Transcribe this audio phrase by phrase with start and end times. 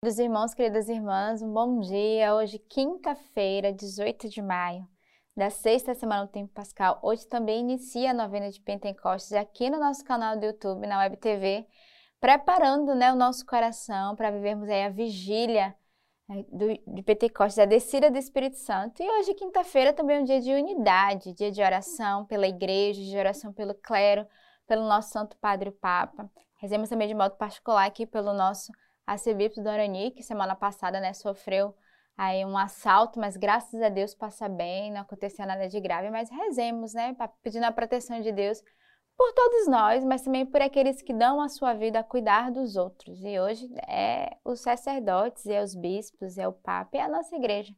[0.00, 2.32] Queridos irmãos, queridas irmãs, um bom dia.
[2.32, 4.86] Hoje, quinta-feira, 18 de maio,
[5.36, 7.00] da sexta semana do Tempo Pascal.
[7.02, 11.16] Hoje também inicia a novena de Pentecostes aqui no nosso canal do YouTube, na Web
[11.16, 11.66] TV,
[12.20, 15.74] preparando né, o nosso coração para vivermos aí a vigília
[16.28, 19.02] né, do, de Pentecostes, a descida do Espírito Santo.
[19.02, 23.18] E hoje, quinta-feira, também é um dia de unidade, dia de oração pela igreja, de
[23.18, 24.24] oração pelo clero,
[24.64, 26.30] pelo nosso Santo Padre o Papa.
[26.60, 28.70] Rezemos também de modo particular aqui pelo nosso
[29.08, 31.74] arcebispo Dorani, que semana passada né, sofreu
[32.16, 36.28] aí um assalto, mas graças a Deus passa bem, não aconteceu nada de grave, mas
[36.28, 38.62] rezemos, né, pedindo a proteção de Deus
[39.16, 42.76] por todos nós, mas também por aqueles que dão a sua vida a cuidar dos
[42.76, 43.24] outros.
[43.24, 47.74] E hoje é os sacerdotes, é os bispos, é o Papa, é a nossa igreja.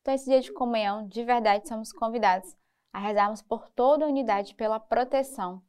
[0.00, 2.56] Então, esse dia de comunhão, de verdade, somos convidados
[2.92, 5.60] a rezarmos por toda a unidade, pela proteção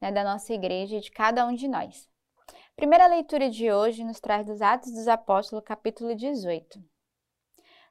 [0.00, 2.06] né, da nossa igreja e de cada um de nós.
[2.76, 6.78] Primeira leitura de hoje nos traz dos Atos dos Apóstolos, capítulo 18.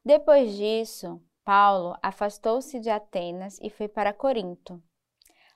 [0.06, 4.80] Depois disso, Paulo afastou-se de Atenas e foi para Corinto.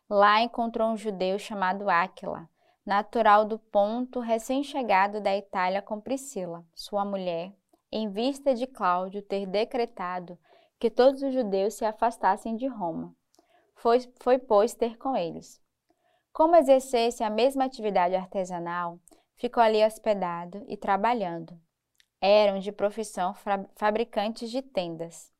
[0.09, 2.49] Lá encontrou um judeu chamado Áquila,
[2.83, 7.53] natural do Ponto, recém-chegado da Itália com Priscila, sua mulher,
[7.91, 10.39] em vista de Cláudio ter decretado
[10.79, 13.15] que todos os judeus se afastassem de Roma.
[13.75, 15.61] Foi, foi pois, ter com eles.
[16.33, 18.97] Como exercesse a mesma atividade artesanal,
[19.39, 21.59] ficou ali hospedado e trabalhando.
[22.21, 23.33] Eram de profissão
[23.75, 25.31] fabricantes de tendas.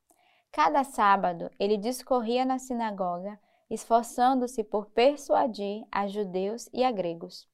[0.51, 3.39] Cada sábado ele discorria na sinagoga,
[3.69, 7.47] esforçando-se por persuadir a judeus e a gregos.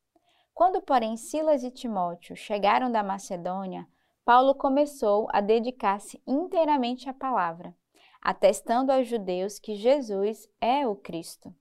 [0.54, 3.86] Quando, porém, Silas e Timóteo chegaram da Macedônia,
[4.24, 7.76] Paulo começou a dedicar-se inteiramente à palavra,
[8.22, 11.54] atestando aos judeus que Jesus é o Cristo.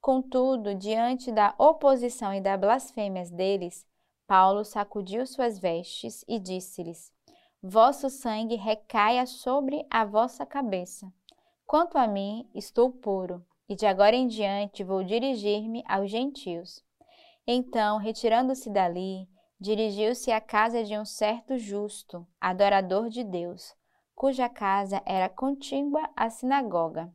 [0.00, 3.84] Contudo, diante da oposição e das blasfêmias deles,
[4.30, 7.12] Paulo sacudiu suas vestes e disse-lhes:
[7.60, 11.12] Vosso sangue recaia sobre a vossa cabeça.
[11.66, 16.80] Quanto a mim, estou puro, e de agora em diante vou dirigir-me aos gentios.
[17.44, 23.74] Então, retirando-se dali, dirigiu-se à casa de um certo justo, adorador de Deus,
[24.14, 27.12] cuja casa era contígua à sinagoga.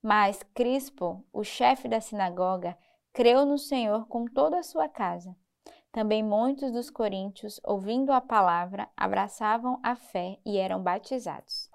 [0.00, 2.78] Mas Crispo, o chefe da sinagoga,
[3.12, 5.36] creu no Senhor com toda a sua casa.
[5.96, 11.70] Também muitos dos coríntios, ouvindo a palavra, abraçavam a fé e eram batizados.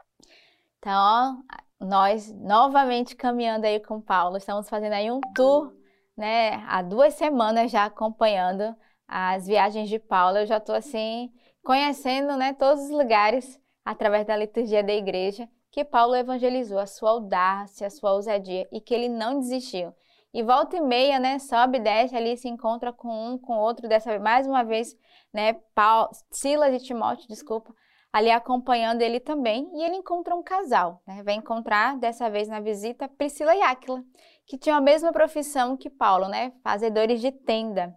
[0.78, 5.74] Então, ó, nós novamente caminhando aí com Paulo, estamos fazendo aí um tour,
[6.16, 6.64] né?
[6.68, 8.76] Há duas semanas já acompanhando
[9.08, 10.38] as viagens de Paulo.
[10.38, 11.34] Eu já estou assim
[11.64, 17.10] conhecendo, né, todos os lugares através da liturgia da igreja que Paulo evangelizou, a sua
[17.10, 19.92] audácia, a sua ousadia e que ele não desistiu.
[20.34, 24.12] E volta e meia, né, sobe desce ali, se encontra com um, com outro, dessa
[24.12, 24.96] vez, mais uma vez,
[25.34, 27.74] né, Paulo, Silas e Timóteo, desculpa,
[28.14, 32.62] ali acompanhando ele também, e ele encontra um casal, né, vai encontrar, dessa vez na
[32.62, 34.02] visita, Priscila e Áquila,
[34.46, 37.94] que tinham a mesma profissão que Paulo, né, fazedores de tenda.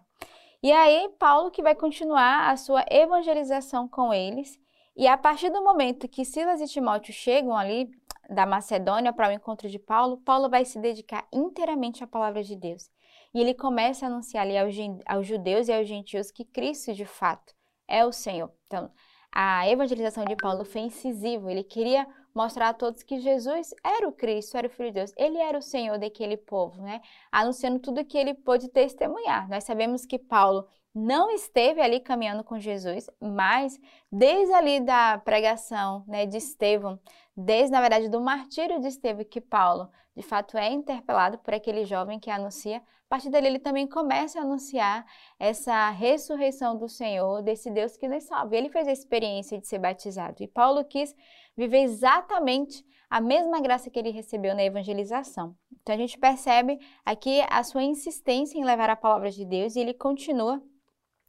[0.60, 4.58] E aí, Paulo que vai continuar a sua evangelização com eles,
[4.96, 7.90] e a partir do momento que Silas e Timóteo chegam ali,
[8.30, 12.56] da Macedônia para o encontro de Paulo, Paulo vai se dedicar inteiramente à palavra de
[12.56, 12.90] Deus.
[13.34, 17.52] E ele começa a anunciar ali aos, judeus e aos gentios que Cristo, de fato,
[17.88, 18.52] é o Senhor.
[18.66, 18.90] Então,
[19.32, 21.50] a evangelização de Paulo foi incisiva.
[21.50, 25.12] Ele queria mostrar a todos que Jesus era o Cristo, era o Filho de Deus.
[25.16, 27.00] Ele era o Senhor daquele povo, né?
[27.32, 29.48] Anunciando tudo que ele pôde testemunhar.
[29.48, 33.80] Nós sabemos que Paulo não esteve ali caminhando com Jesus, mas
[34.10, 37.00] desde ali da pregação né, de Estevão,
[37.36, 41.84] desde, na verdade, do martírio de Estevão, que Paulo, de fato, é interpelado por aquele
[41.84, 45.04] jovem que anuncia, a partir dali ele também começa a anunciar
[45.38, 48.56] essa ressurreição do Senhor, desse Deus que nos salva.
[48.56, 51.14] Ele fez a experiência de ser batizado e Paulo quis
[51.56, 55.54] viver exatamente a mesma graça que ele recebeu na evangelização.
[55.80, 59.80] Então a gente percebe aqui a sua insistência em levar a palavra de Deus e
[59.80, 60.60] ele continua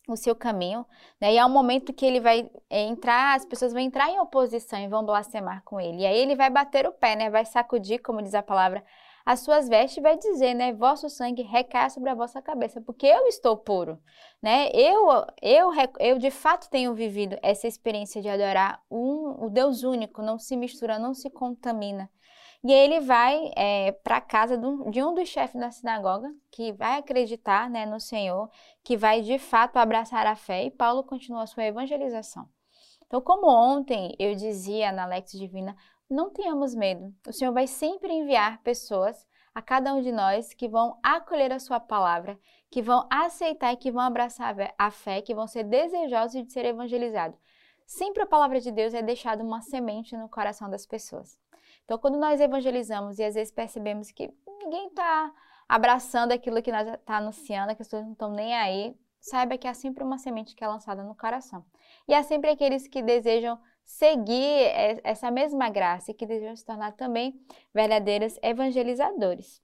[0.07, 0.85] o seu caminho,
[1.19, 1.33] né?
[1.33, 4.79] E é um momento que ele vai é, entrar, as pessoas vão entrar em oposição
[4.79, 6.01] e vão blasfemar com ele.
[6.01, 7.29] E aí ele vai bater o pé, né?
[7.29, 8.83] Vai sacudir, como diz a palavra,
[9.25, 10.71] as suas vestes vai dizer, né?
[10.71, 13.99] Vosso sangue recai sobre a vossa cabeça, porque eu estou puro,
[14.41, 14.69] né?
[14.71, 20.21] Eu, eu, eu de fato tenho vivido essa experiência de adorar um, o Deus único,
[20.21, 22.09] não se mistura, não se contamina.
[22.63, 26.97] E ele vai é, para a casa de um dos chefes da sinagoga, que vai
[26.97, 28.49] acreditar né, no Senhor,
[28.83, 32.47] que vai de fato abraçar a fé, e Paulo continua a sua evangelização.
[33.05, 35.75] Então, como ontem eu dizia na Lex Divina,
[36.09, 37.13] não tenhamos medo.
[37.27, 41.59] O Senhor vai sempre enviar pessoas a cada um de nós que vão acolher a
[41.59, 42.37] sua palavra,
[42.69, 46.65] que vão aceitar e que vão abraçar a fé, que vão ser desejosos de ser
[46.65, 47.39] evangelizados.
[47.85, 51.39] sempre a palavra de Deus é deixada uma semente no coração das pessoas.
[51.83, 55.31] Então, quando nós evangelizamos e às vezes percebemos que ninguém está
[55.69, 59.67] abraçando aquilo que nós está anunciando, que as pessoas não estão nem aí, saiba que
[59.67, 61.63] há sempre uma semente que é lançada no coração.
[62.07, 64.71] E há sempre aqueles que desejam seguir
[65.03, 67.39] essa mesma graça e que desejam se tornar também
[67.73, 69.61] verdadeiros evangelizadores.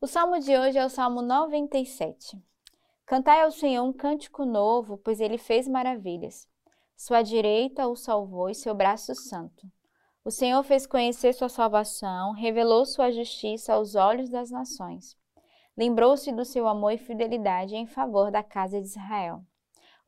[0.00, 2.40] O salmo de hoje é o Salmo 97.
[3.04, 6.46] Cantai ao Senhor um cântico novo, pois ele fez maravilhas.
[6.94, 9.66] Sua direita o salvou e seu braço santo.
[10.24, 15.16] O Senhor fez conhecer sua salvação, revelou sua justiça aos olhos das nações.
[15.76, 19.42] Lembrou-se do seu amor e fidelidade em favor da casa de Israel.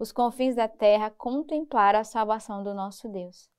[0.00, 3.50] Os confins da terra contemplaram a salvação do nosso Deus.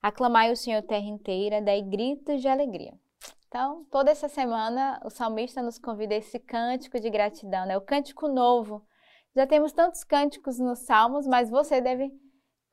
[0.00, 2.98] Aclamai o Senhor terra inteira, dai gritos de alegria.
[3.46, 7.76] Então, toda essa semana, o salmista nos convida a esse cântico de gratidão, né?
[7.76, 8.82] o cântico novo.
[9.36, 12.10] Já temos tantos cânticos nos salmos, mas você deve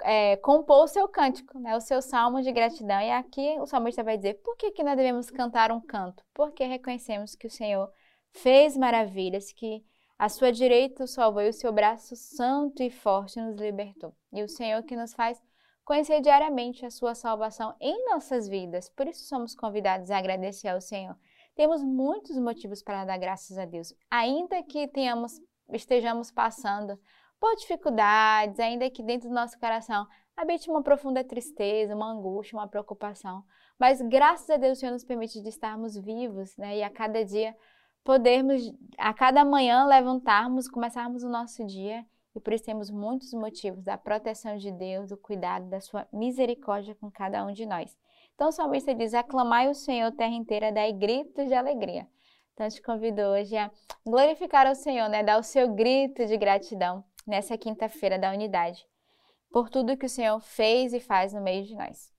[0.04, 1.76] é, compor o seu cântico, né?
[1.76, 3.02] o seu salmo de gratidão.
[3.02, 6.24] E aqui o salmista vai dizer: por que, que nós devemos cantar um canto?
[6.34, 7.92] Porque reconhecemos que o Senhor
[8.32, 9.84] fez maravilhas, que
[10.18, 14.16] a sua direita o salvou e o seu braço santo e forte nos libertou.
[14.34, 15.42] E o Senhor que nos faz
[15.86, 18.90] conhecer diariamente a sua salvação em nossas vidas.
[18.90, 21.16] Por isso somos convidados a agradecer ao Senhor.
[21.56, 25.40] Temos muitos motivos para dar graças a Deus, ainda que tenhamos,
[25.72, 27.00] estejamos passando
[27.40, 32.68] por dificuldades, ainda que dentro do nosso coração habite uma profunda tristeza, uma angústia, uma
[32.68, 33.44] preocupação.
[33.80, 36.78] Mas graças a Deus o Senhor nos permite de estarmos vivos, né?
[36.78, 37.56] E a cada dia
[38.07, 43.83] podermos, a cada manhã levantarmos, começarmos o nosso dia e por isso temos muitos motivos
[43.83, 47.98] da proteção de Deus, do cuidado, da sua misericórdia com cada um de nós.
[48.33, 52.07] Então o salmista diz: Aclamai o Senhor, terra inteira, dai gritos de alegria.
[52.54, 53.69] Então te convido hoje a
[54.06, 55.21] glorificar o Senhor, né?
[55.21, 58.88] Dar o seu grito de gratidão nessa quinta-feira da unidade,
[59.51, 62.09] por tudo que o Senhor fez e faz no meio de nós.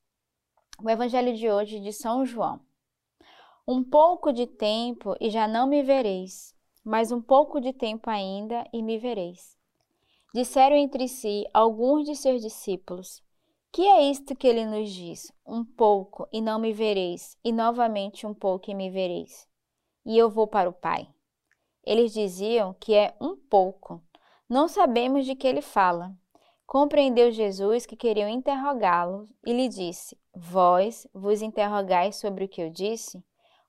[0.85, 2.61] O evangelho de hoje de São João.
[3.70, 8.65] Um pouco de tempo e já não me vereis, mas um pouco de tempo ainda
[8.73, 9.59] e me vereis.
[10.32, 13.23] Disseram entre si alguns de seus discípulos:
[13.70, 15.31] Que é isto que ele nos diz?
[15.47, 19.47] Um pouco e não me vereis, e novamente um pouco e me vereis.
[20.03, 21.06] E eu vou para o Pai.
[21.85, 24.03] Eles diziam que é um pouco.
[24.49, 26.17] Não sabemos de que ele fala.
[26.67, 32.71] Compreendeu Jesus que queriam interrogá-lo e lhe disse: Vós vos interrogais sobre o que eu
[32.71, 33.23] disse?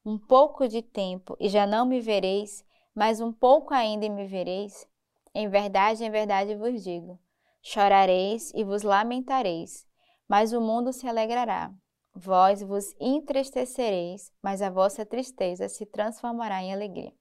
[0.05, 2.65] Um pouco de tempo e já não me vereis,
[2.95, 4.87] mas um pouco ainda me vereis.
[5.33, 7.19] Em verdade, em verdade vos digo:
[7.61, 9.85] chorareis e vos lamentareis,
[10.27, 11.71] mas o mundo se alegrará.
[12.15, 17.13] Vós vos entristecereis, mas a vossa tristeza se transformará em alegria.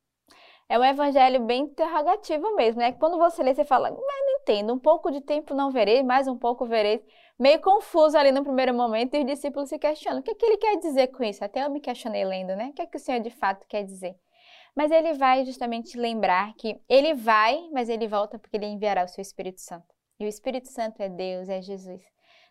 [0.68, 2.92] É um evangelho bem interrogativo mesmo, né?
[2.92, 3.90] Quando você lê, você fala,
[4.72, 7.04] um pouco de tempo não verei, mais um pouco verei.
[7.38, 10.44] Meio confuso ali no primeiro momento, e os discípulos se questionam, o que, é que
[10.44, 11.44] ele quer dizer com isso?
[11.44, 12.68] Até eu me questionei lendo, né?
[12.68, 14.16] O que é que o Senhor de fato quer dizer?
[14.74, 19.08] Mas ele vai justamente lembrar que ele vai, mas ele volta porque ele enviará o
[19.08, 19.86] seu Espírito Santo.
[20.20, 22.02] E o Espírito Santo é Deus, é Jesus.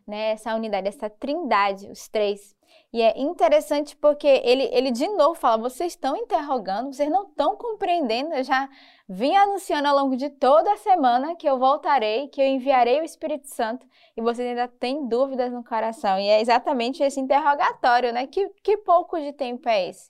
[0.08, 0.32] Né?
[0.32, 2.56] Essa unidade, essa trindade, os três.
[2.94, 7.58] E é interessante porque ele, ele de novo fala: vocês estão interrogando, vocês não estão
[7.58, 8.34] compreendendo.
[8.34, 8.70] Eu já
[9.08, 13.04] vim anunciando ao longo de toda a semana que eu voltarei, que eu enviarei o
[13.04, 16.18] Espírito Santo e vocês ainda têm dúvidas no coração.
[16.18, 18.26] E é exatamente esse interrogatório, né?
[18.28, 20.10] Que, que pouco de tempo é esse?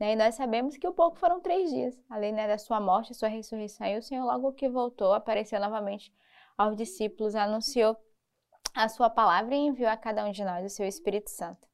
[0.00, 0.14] Né?
[0.14, 3.28] E nós sabemos que o pouco foram três dias, além né, da sua morte, sua
[3.28, 3.86] ressurreição.
[3.86, 6.10] E o Senhor, logo que voltou, apareceu novamente
[6.56, 7.96] aos discípulos, anunciou
[8.74, 11.68] a sua palavra e enviou a cada um de nós o seu Espírito Santo.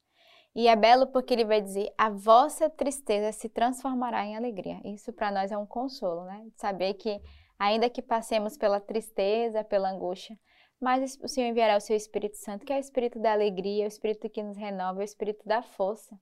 [0.55, 4.81] E é belo porque ele vai dizer: a vossa tristeza se transformará em alegria.
[4.85, 6.47] Isso para nós é um consolo, né?
[6.57, 7.21] Saber que,
[7.59, 10.39] ainda que passemos pela tristeza, pela angústia,
[10.81, 13.89] mas o Senhor enviará o seu Espírito Santo, que é o Espírito da alegria, o
[13.89, 16.19] Espírito que nos renova, o Espírito da força.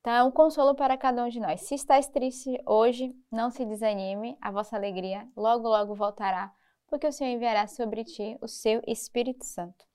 [0.00, 1.62] Então, é um consolo para cada um de nós.
[1.62, 6.52] Se estás triste hoje, não se desanime, a vossa alegria logo, logo voltará,
[6.86, 9.89] porque o Senhor enviará sobre ti o seu Espírito Santo.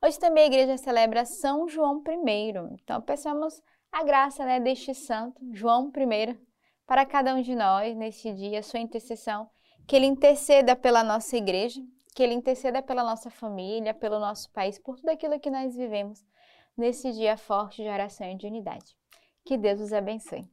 [0.00, 2.52] Hoje também a igreja celebra São João I.
[2.80, 6.38] Então, peçamos a graça né, deste santo, João I,
[6.86, 9.50] para cada um de nós neste dia, sua intercessão,
[9.88, 11.80] que ele interceda pela nossa igreja,
[12.14, 16.24] que ele interceda pela nossa família, pelo nosso país, por tudo aquilo que nós vivemos
[16.76, 18.96] nesse dia forte de oração e de unidade.
[19.44, 20.48] Que Deus os abençoe.